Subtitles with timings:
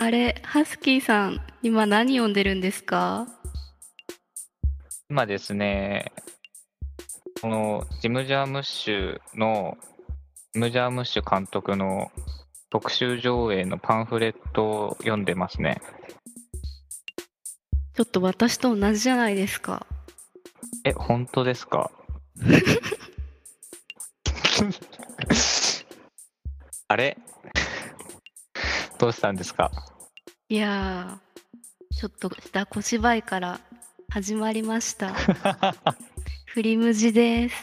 [0.00, 3.26] あれ、ハスキーさん、今何読んでるんですか？
[5.10, 6.12] 今ですね、
[7.40, 9.76] このジム・ジャームッシュの、
[10.54, 12.10] ジム・ジャームッシュ監督の
[12.70, 15.80] 特集上映のパンフレットを読んでますね。
[17.94, 19.84] ちょっと私と同じじゃないですか。
[20.84, 21.90] え、本当ですか？
[26.88, 27.18] あれ？
[28.98, 29.70] どうしたんですか？
[30.48, 33.60] いやー、ちょっとした小芝居から
[34.10, 35.12] 始まりました。
[36.46, 37.54] 振り無地です。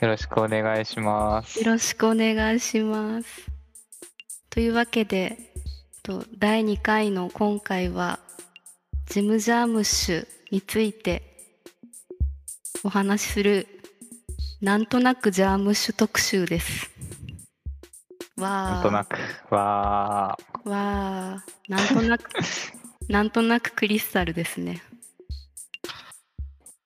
[0.00, 1.58] よろしくお願いします。
[1.60, 3.28] よろしくお願いします。
[4.50, 5.38] というわけで、
[6.02, 8.18] と第2回の今回は、
[9.06, 11.22] ジム・ジャームッシュについて
[12.82, 13.66] お話しする、
[14.60, 16.90] なんとなくジャームッシュ特集です。
[18.44, 19.16] なんとなく、
[19.54, 20.76] わー、わ
[21.36, 22.30] あ、なんとなく、
[23.08, 24.82] なんとなくクリスタルですね。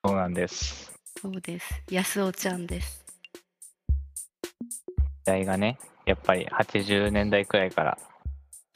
[0.05, 0.93] そうなんです。
[1.21, 1.83] そうです。
[1.91, 3.05] 安尾ちゃんです。
[5.01, 7.99] 時代がね、やっぱり80年代くらいから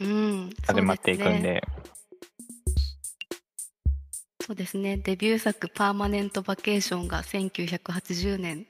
[0.01, 0.51] うん。
[0.67, 1.63] 始まっていくんで、
[4.41, 4.93] そうですね。
[4.93, 4.97] そうですね。
[4.97, 8.67] デビュー作パーマネントバケーションが1980年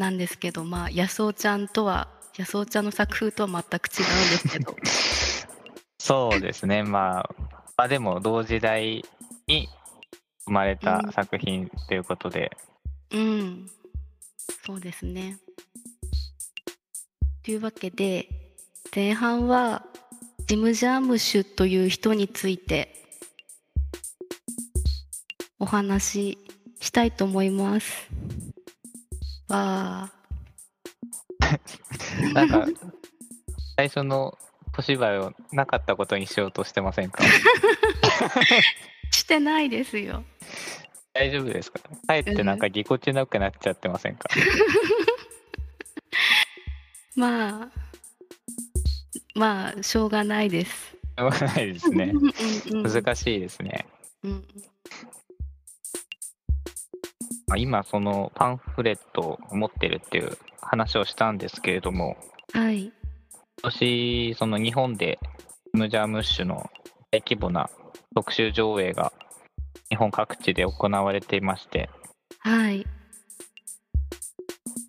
[0.00, 4.76] なんですけど、まあ、安尾ちゃんとは、安尾ちゃんの作風とは全く違うんですけど、
[5.98, 7.34] そうですね、まあ、
[7.76, 9.04] まあでも同時代
[9.46, 9.68] に
[10.44, 12.56] 生まれた作品ということで、
[13.10, 13.70] うん。
[14.64, 15.38] そうですね。
[17.42, 18.28] というわけで、
[18.94, 19.84] 前半は、
[20.46, 22.94] ジム・ジャームッシュという人について、
[25.58, 26.38] お話し
[26.80, 28.08] したいと思います。
[29.48, 32.34] わー。
[32.34, 32.66] なんか、
[33.76, 34.36] 最初の
[34.74, 37.22] 小芝居をなかったことにしようとしてませんか？
[39.10, 40.24] してないですよ。
[41.14, 41.78] 大丈夫ですか？
[41.80, 44.28] かえってなんかぎこちなくなっちゃってませんか？
[47.16, 47.68] まあ、
[49.34, 50.72] まあ、しょうがないです。
[50.72, 52.12] しょうがないですね。
[52.72, 53.86] 難しいですね。
[54.22, 54.42] うんまあ、
[57.56, 62.16] 今、そのパンフレットを持ってるっていう話をしたんですけれども、
[62.52, 62.84] はい。
[62.84, 62.92] 今
[63.62, 65.18] 年、その日本で
[65.72, 66.70] ムジャームッシュの
[67.10, 67.70] 大規模な
[68.14, 69.12] 特集上映が
[69.88, 71.88] 日本各地で行われていまして、
[72.40, 72.86] はい。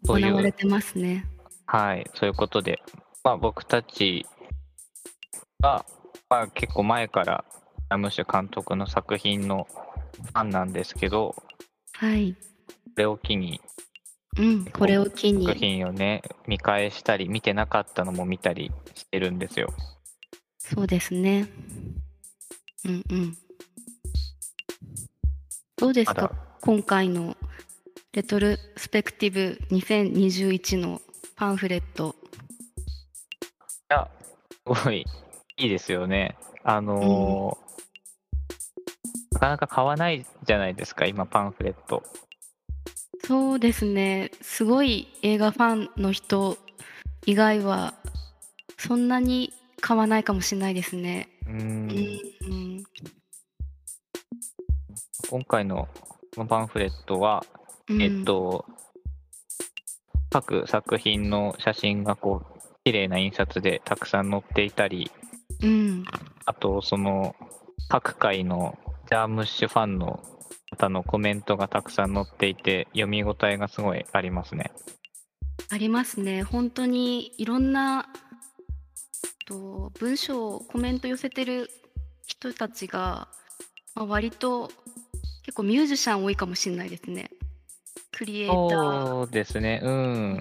[0.05, 1.25] 行われてますね。
[1.65, 2.81] はい、そういうことで、
[3.23, 4.25] まあ、僕たち
[5.61, 5.85] は、
[6.29, 11.43] まあ、結構前からムジャームッシュ監督の作品のファンなんですけど、こ
[12.05, 12.35] はい。
[12.99, 13.59] れを機に
[14.37, 15.45] うん、これを機に。
[15.45, 19.73] 作品をね、見返したり、見てなかったのも見たりしてるんですよ。
[20.59, 21.49] そうですね。
[22.85, 23.37] うんうん。
[25.77, 26.31] どうですか？
[26.61, 27.35] 今回の
[28.13, 31.01] レトロスペクティブ2021の
[31.35, 32.15] パンフレット。
[32.23, 34.09] いや、
[34.75, 35.05] すごい
[35.57, 36.37] いいですよね。
[36.63, 37.69] あのー
[39.33, 42.03] なかなか買わないじゃないですか、今、パンフレット。
[43.29, 44.31] そうですね。
[44.41, 46.57] すごい映画ファンの人
[47.27, 47.93] 以外は
[48.79, 51.29] そんなに買わないかもしれないですね。
[51.45, 52.83] うんん、うん、
[55.29, 55.87] 今回の
[56.47, 57.45] パンフレットは、
[57.87, 58.65] うんえっと、
[60.31, 65.11] 各作品の写真がこう、綺麗な印刷でたくさん載っていたり、
[65.61, 66.03] うん、
[66.45, 67.35] あと、その、
[67.89, 68.75] 各回の
[69.07, 70.19] ジャームッシュファンの
[70.71, 74.71] 方のコメントがたくさん載っていて、読み応えがすごいありますね。
[75.69, 76.43] ありますね。
[76.43, 78.07] 本当にいろんな
[79.45, 81.69] と文章コメント寄せてる
[82.25, 83.27] 人たちが、
[83.95, 84.71] まあ、割と
[85.43, 87.31] 結構ミュージシャン多いかもしれないですね。
[88.11, 90.39] クリエイター、そうですね、うん。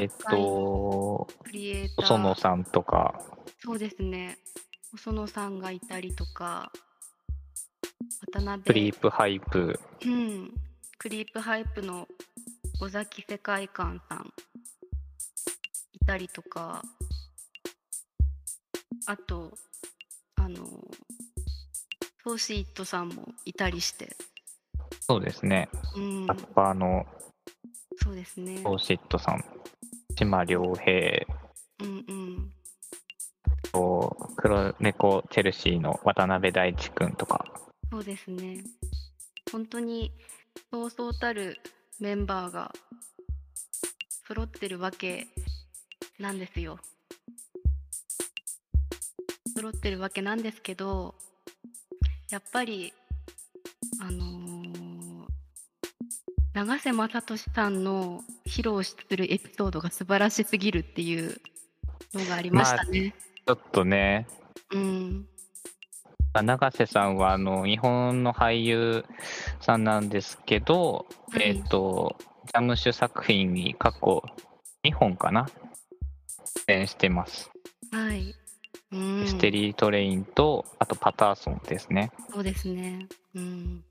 [0.00, 3.20] えっと、クリエイター、細野さんとか、
[3.62, 4.38] そうですね。
[4.92, 6.72] 細野さんがいたりとか、
[8.32, 8.62] 渡辺。
[8.62, 10.50] クリープハイプ、うん、
[10.98, 12.06] クリープハイプの
[12.80, 14.32] 尾崎世界観さん。
[15.92, 16.82] いたりとか。
[19.08, 19.52] あと
[20.34, 20.56] あの
[22.24, 24.16] ソーシーットさんもいたりして、
[25.00, 26.26] そうですね、うん。
[26.26, 27.06] ラ、ッパーの。
[28.02, 28.62] そうですね。
[28.64, 29.44] オーシットさん、
[30.16, 31.24] 島良平。
[31.80, 32.52] うんうん。
[33.70, 37.44] と、黒猫チェルシーの渡辺大地君とか、
[37.90, 38.64] そうですね。
[39.50, 40.12] 本当に
[40.70, 41.60] そうそうたる
[42.00, 42.72] メンバーが
[44.26, 45.28] 揃ってるわけ
[46.18, 46.78] なんですよ。
[49.56, 51.14] 揃ってるわけなんですけど
[52.30, 52.92] やっぱり
[54.00, 54.46] あのー
[56.56, 61.38] 長瀬正敏さんの披露するエピソードが素晴らしすぎるっていう
[62.14, 63.14] のがありましたね。
[63.46, 64.26] ちょっとね、
[64.72, 65.26] うん、
[66.42, 69.04] 永瀬さんはあの日本の俳優
[69.60, 72.16] さんなんですけど、はいえっ、と、
[72.46, 74.22] ジャムッシュ作品に過去
[74.84, 75.46] 2本かな？
[76.66, 77.50] 出演してます。
[77.92, 78.34] はい、
[78.92, 82.12] うん、ミステリートレインと、あとパターソンですね。
[82.32, 83.06] そうですね。
[83.34, 83.84] うん。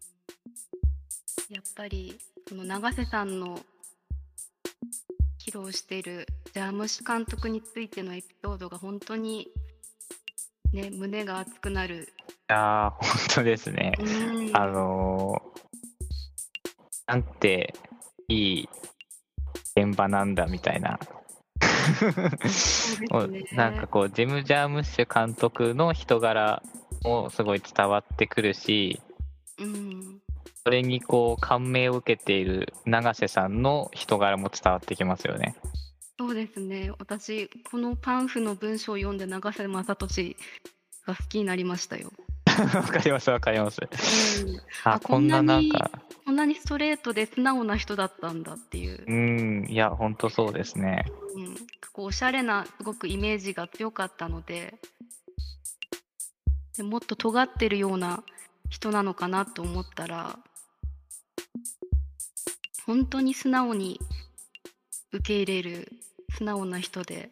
[1.49, 2.17] やっぱり、
[2.49, 3.59] この永瀬さんの
[5.39, 9.47] 披露しているジャムシ監督についてのエピソードが本当に、
[10.75, 12.09] ね、胸が熱くなる。
[12.19, 13.93] いやー、本当ですね。
[13.97, 15.55] うん、あのー
[17.07, 17.75] なんて
[18.27, 18.69] いい
[19.75, 20.99] 現場なんだみたいな。
[23.27, 23.45] ね。
[23.53, 26.63] なんかこう、ジム・ジャームッシュ監督の人柄
[27.03, 28.99] もすごい伝わってくるし、
[29.59, 30.19] うん、
[30.63, 35.55] それにこう感銘を受けている永瀬さんの人柄も伝わってきますよね。
[36.17, 36.91] そうですね。
[36.99, 40.35] 私、このパンフの文章を読んで永瀬正敏
[41.05, 42.11] が好きになりましたよ。
[42.73, 43.81] わかりますわかります。
[43.81, 49.03] うん、ああこんななんこんなか、こんなにストレートで素直な人だったんだっていう。
[49.05, 49.11] う
[49.65, 51.05] ん、いや、ほんとそうですね。
[51.35, 51.55] うん、
[51.91, 54.73] こうおしゃれなすごくイメージが強かったので
[56.77, 58.23] でもっと尖ってるような
[58.69, 60.39] 人なのかなと思ったら
[62.85, 63.99] 本当に素直に
[65.11, 65.91] 受け入れる
[66.37, 67.29] 素直な人で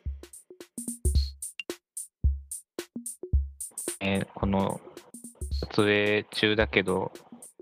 [3.99, 4.81] えーこの
[5.71, 7.11] 撮影中だけど、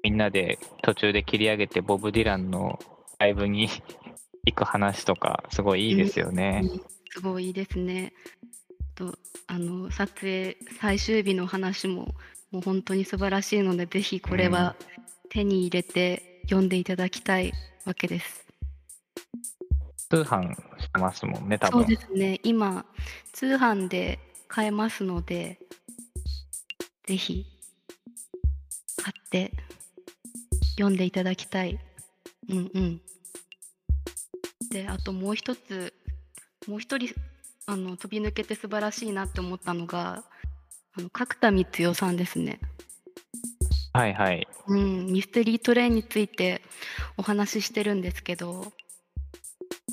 [0.04, 2.80] みんなで途中で切り上げてボブ・ディランの
[3.20, 3.70] ライブに
[4.46, 6.62] 行く話とか、すごいいいですよね。
[6.64, 6.82] うん
[7.14, 8.14] すごいいいですね。
[8.96, 9.18] と
[9.48, 12.16] あの撮影最終日の話も
[12.52, 14.78] もう本当に素晴らしいのでぜひこれは
[15.30, 17.52] 手に入れて読んでいただきたい
[17.86, 18.46] わけです。
[20.10, 20.56] 通販
[20.92, 21.82] してますもんね、多分。
[21.82, 22.86] そうですね今
[23.32, 25.60] 通販で買えますので
[27.06, 27.46] ぜひ
[29.02, 29.52] 買って
[30.72, 31.80] 読んでいただきたい。
[32.50, 33.02] うんうん。
[34.70, 35.94] であともう一つ
[36.68, 37.14] もう一人
[37.66, 40.24] あの飛び抜けて素晴らしいなって思ったのが
[40.98, 42.60] あの角田光代さんですね。
[43.94, 44.48] はいはい。
[44.68, 46.62] うん、ミステリートレインについて
[47.18, 48.72] お話ししてるんですけど、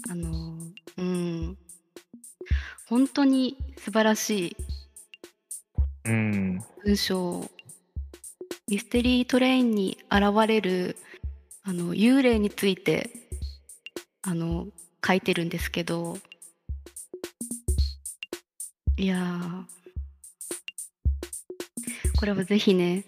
[0.08, 0.57] あの、
[0.98, 1.58] うん、
[2.88, 4.56] 本当に素晴らしい
[6.04, 6.60] うん。
[6.84, 7.48] 文章
[8.66, 10.96] ミステリートレインに現れる
[11.62, 13.10] あの幽霊について
[14.22, 14.66] あの
[15.06, 16.18] 書いてるんですけど
[18.96, 19.40] いや
[22.18, 23.04] これはぜひね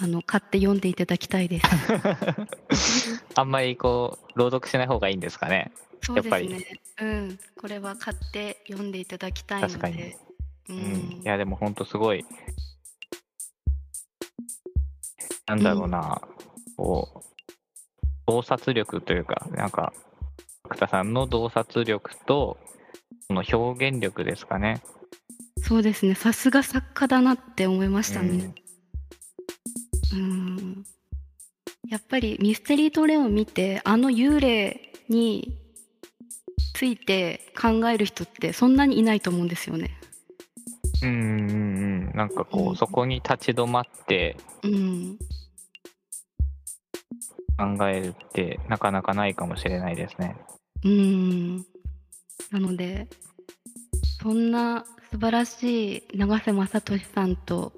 [0.00, 3.24] あの買って読んでいただきたいです。
[3.36, 5.70] あんまりこう、朗読しない方がいいんですかね。
[6.04, 6.80] そうですやっぱりね。
[7.00, 9.74] うん、これは買って読んでいただきたいので。
[9.74, 10.14] 確かにう
[10.68, 10.76] うん。
[10.76, 12.24] んい、や、でも本当すごい、
[15.46, 16.22] なんだろうな、
[16.76, 17.24] こう、
[18.26, 19.92] 洞察力というか、なんか、
[20.62, 22.58] 角田さんの洞察力と、
[23.26, 24.82] その表現力ですかね。
[25.58, 26.14] そうですね。
[26.14, 28.54] さすが作家だなって思いましたね。
[30.12, 30.84] うん。
[31.88, 35.58] やっぱりミステリートレを見て、あの幽霊に
[36.74, 39.92] ついて考える人ってそんなにいないと思うんですよね。
[41.02, 42.12] うんうんうんうん。
[42.14, 45.18] なんかこう、うんそこに立ち止まってうん。
[47.56, 50.36] 考えるって、なかなかないかもしれないですね。
[50.84, 51.58] うん。
[52.50, 53.08] なので、
[54.20, 57.72] そんな素晴らしい永瀬正敏さんと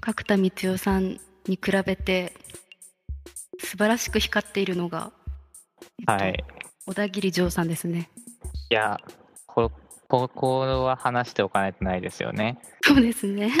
[0.00, 2.32] 角田光代さんに比べて
[3.58, 5.12] 素晴らしく光っているのが、
[6.00, 6.44] えっとはい。
[6.86, 8.08] 小田切丈さんですね。
[8.70, 9.00] いや、
[9.46, 9.72] こ
[10.08, 12.58] ここは話しておかないとないですよね。
[12.82, 13.50] そうですね。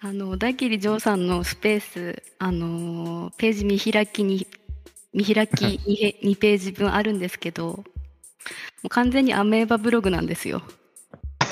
[0.00, 4.48] あの小田切丈さんのスペース、あのーページ見開きに
[5.14, 7.84] 見開き 2, 2ページ分あるんですけど、も
[8.84, 10.62] う完全にアメーバブログなんですよ。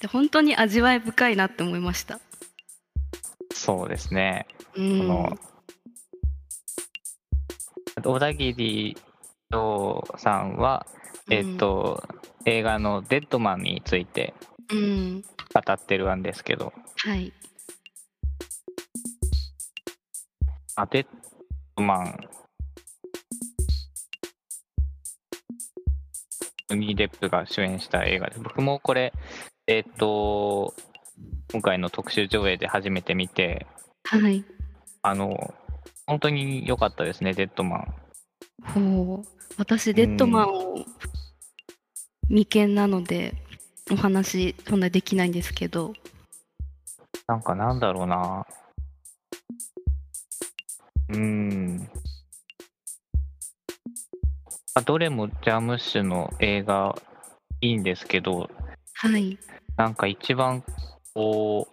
[0.00, 2.20] で本当に味わい深いなって思いました。
[3.52, 4.46] そうですね。
[4.74, 5.38] うん、その
[8.02, 8.96] 小田切
[9.50, 10.86] 丈さんは、
[11.30, 12.02] えっ、と、
[12.44, 14.34] 映画の「デッドマン」について
[14.70, 17.32] うん、うん、語ってるんですけど、はい、
[20.76, 21.06] あデッ
[21.76, 22.20] ドマン。
[26.68, 29.12] ジョニー・デップが主演した映画で、僕もこれ、
[29.68, 30.74] えっ、と、
[31.52, 33.66] 今回の特集上映で初めて見て、
[34.04, 34.44] はい。
[35.02, 35.54] あの、
[36.06, 37.94] 本当に良かったですね、デッドマン。
[38.62, 39.28] ほう。
[39.58, 40.84] 私、デッドマンを
[42.28, 43.34] 未見なので、
[43.90, 45.94] お話、そんなできないんですけど。
[47.26, 48.46] なんかなんだろうな。
[51.08, 51.78] うーん。
[54.74, 56.94] まあどれもジャムッシュの映画
[57.60, 58.48] いいんですけど、
[58.94, 59.38] はい。
[59.76, 60.62] なんか一番
[61.14, 61.66] こ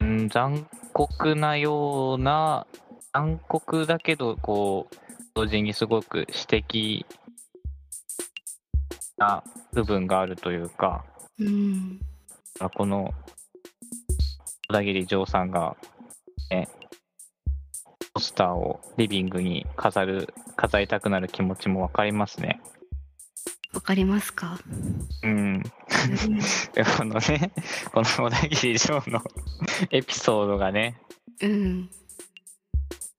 [0.00, 2.66] う、うん、残酷なような、
[3.14, 4.96] 残酷だけど、こう、
[5.34, 7.04] 同時にすごく詩的
[9.16, 11.04] な部分があるというか、
[11.38, 12.00] うん。
[12.74, 13.12] この
[14.68, 15.76] 小田切丈さんが、
[16.50, 16.68] ね、
[18.14, 22.60] ポスターをリビングに飾る、飾りたくなる気持ちもわかりますね。
[23.72, 24.58] わかりますか？
[25.22, 25.62] うん。
[26.74, 27.52] でこのね、
[27.92, 29.20] この小田切丈の
[29.90, 31.00] エピソードがね、
[31.40, 31.90] うん。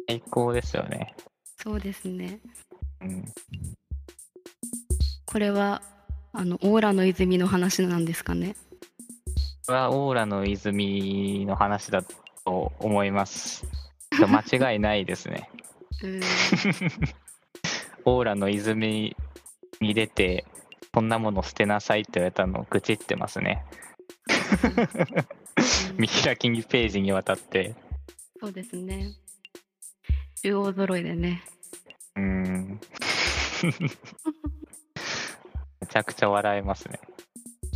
[0.07, 1.15] 最高ですよね。
[1.61, 2.39] そうですね。
[3.01, 3.25] うん。
[5.25, 5.81] これは、
[6.31, 8.55] あの、オーラの泉の話なんですかね？
[9.67, 12.03] はオーラの泉の話だ
[12.45, 13.65] と思います。
[14.11, 15.49] 間違いないですね。
[16.03, 16.21] うん。
[18.05, 19.15] オーラの泉
[19.79, 20.45] に出て、
[20.93, 23.65] こんなもの捨てなさいって言われたのを愚痴ってますね。
[25.97, 27.75] 見開きにページにわたって。
[28.39, 29.15] そうですね。
[30.43, 31.43] 中央揃いでね。
[32.15, 32.79] うーん。
[35.81, 36.99] めちゃくちゃ笑えますね。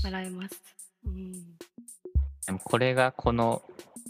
[0.04, 0.62] 笑います。
[1.06, 1.34] うん。
[2.46, 3.64] でもこれがこの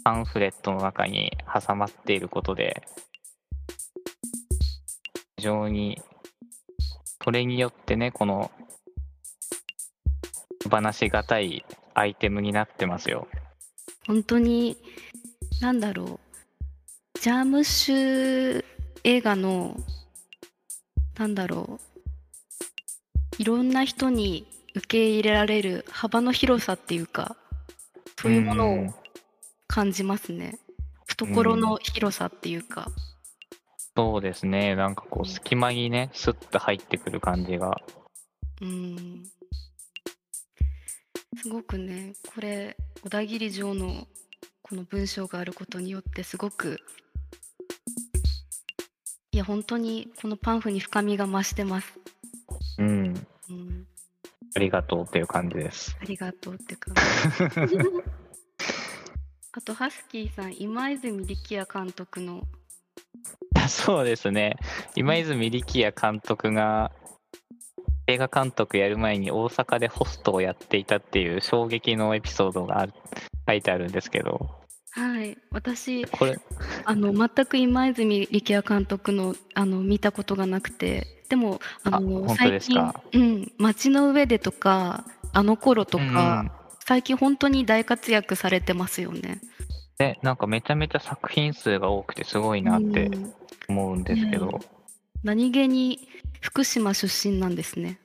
[0.04, 1.32] パンフレットの中に
[1.66, 2.82] 挟まっていることで、
[5.38, 6.02] 非常に、
[7.24, 8.50] それによってね、この、
[10.68, 13.26] 手放しがたいアイテムになってますよ。
[14.06, 14.76] 本当に、
[15.60, 16.20] なんだろ
[17.16, 17.20] う。
[17.20, 18.64] ジャームッシュ
[19.04, 19.76] 映画の、
[21.18, 21.80] なんだろ
[23.38, 23.42] う。
[23.42, 27.36] いろんな人に受け入れられる幅の広さっていうか、
[28.20, 28.94] そういうものを
[29.66, 30.58] 感じますね。
[31.06, 32.88] 懐の広さっていうか。
[33.96, 34.76] そうですね。
[34.76, 37.80] なんかこう、隙間にね、スッと入ってくる感じが。
[38.60, 39.24] うん。
[41.40, 44.08] すごくね、これ、小田切城の
[44.60, 46.80] この文章があることによってすごく、
[49.30, 51.94] いや、本当にこのパンフに深みが増してます。
[52.78, 53.14] うん。
[53.50, 53.86] うん、
[54.56, 55.96] ありがとうっていう感じです。
[56.02, 56.96] ありがとうって感
[57.68, 57.76] じ。
[59.52, 62.42] あと、ハスキーさん、今泉力也監督の、
[63.68, 64.56] そうですね。
[64.96, 66.90] 今泉力也監督が
[68.08, 72.88] 映画監督やる前に大阪でホストをやっていたっていう衝撃のエピソードが
[73.46, 74.50] 書いてあるんですけど、
[74.92, 76.38] はい、私、これ、
[76.86, 81.14] あの全く今泉力也監督のあの見たことがなくて。
[81.28, 86.50] でもあの最近うん「街の上で」とか「あの頃」とか、うん
[86.86, 89.42] 最近本当に大活躍されてますよね。
[89.98, 93.34] ね、なんかめちゃめちゃ作品数が多くてすごいなってうん。
[93.68, 94.58] 思うんですけど、ね
[95.22, 96.08] 何気に
[96.40, 97.98] 福島出身なんですね。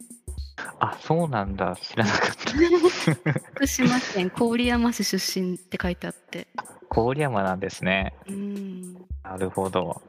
[0.79, 3.31] あ、そうなんだ、知らなかった。
[3.55, 6.47] 福島県郡山市出身って書いてあって。
[6.89, 8.13] 郡山なんですね。
[8.27, 10.01] うんなるほど。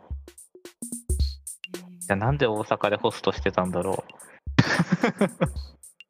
[1.72, 4.04] じゃあなんで大阪でホストしてたんだろ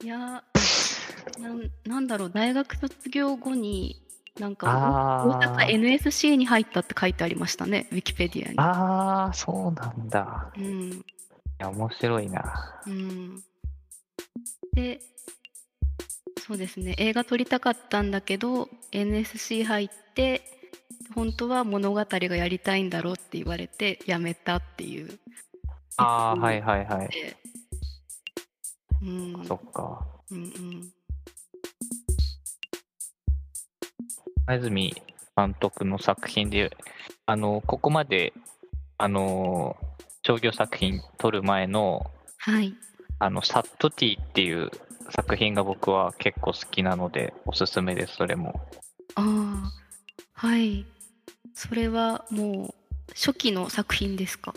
[0.02, 0.42] いや
[1.38, 4.02] なんなんだろう大学卒業後に
[4.40, 4.66] なんか
[5.24, 8.52] 大阪 NSC に入ったって書いてありましたねウィキペディアう。
[8.52, 8.58] に。
[8.58, 10.50] ああ、そうなんだ。
[10.56, 11.04] うんい
[11.58, 12.82] や、面白いな。
[12.86, 13.42] うん、
[14.74, 15.00] で
[16.46, 20.42] そうですね映画撮りたかったんだけど NSC 入って
[21.14, 25.18] 本当は物語がやりたいんだろうって言われてやめたっていう。
[25.96, 27.08] ああ、うんはいはいはい。
[27.08, 27.36] で
[29.02, 29.06] う
[29.40, 30.06] んそっか。
[30.30, 30.92] うんうん
[34.46, 34.94] 前泉
[35.36, 36.76] 監督の作品で、
[37.24, 38.34] あの、ここまで、
[38.98, 39.76] あの、
[40.26, 42.74] 商業作品撮る前の、はい。
[43.18, 44.70] あの、サットティっていう
[45.10, 48.58] 作品が僕は結構好きなので、おすすめです、それも。
[49.16, 49.72] ああ
[50.32, 50.86] はい。
[51.52, 52.74] それはもう
[53.10, 54.54] 初期の作品ですか？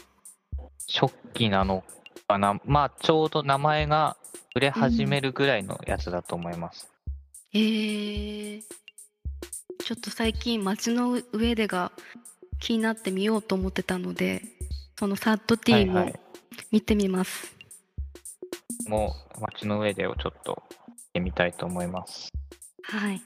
[0.89, 1.83] 初期なの
[2.27, 2.59] かな？
[2.65, 4.15] まあ、ちょうど名前が
[4.55, 6.89] 売れ始めるぐらいのやつだと思います。
[7.53, 8.61] えー、
[9.83, 11.91] ちょっと最近街の上でが
[12.59, 14.41] 気になってみようと思ってたので
[14.97, 16.19] そのサッドティーもはいはい。
[16.71, 17.55] 見てみます、
[18.87, 22.31] も街の上でをちょっと見てみたいと思います。
[22.83, 23.21] はい。